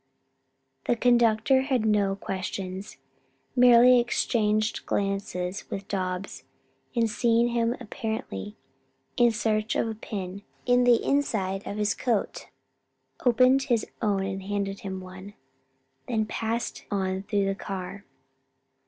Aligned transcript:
The 0.87 0.95
conductor 0.95 1.67
asked 1.69 1.85
no 1.85 2.15
questions; 2.15 2.97
merely 3.55 3.99
exchanged 3.99 4.87
glances 4.87 5.69
with 5.69 5.87
Dobbs, 5.87 6.43
and 6.95 7.07
seeing 7.07 7.49
him 7.49 7.75
apparently 7.79 8.57
in 9.15 9.29
search 9.29 9.75
of 9.75 9.87
a 9.87 9.93
pin 9.93 10.41
in 10.65 10.85
the 10.85 11.03
inside 11.07 11.67
of 11.67 11.77
his 11.77 11.93
coat, 11.93 12.47
opened 13.27 13.61
his 13.65 13.85
own 14.01 14.25
and 14.25 14.41
handed 14.41 14.79
him 14.79 15.01
one, 15.01 15.35
then 16.07 16.25
passed 16.25 16.83
on 16.89 17.21
through 17.21 17.45
the 17.45 17.53
car. 17.53 18.03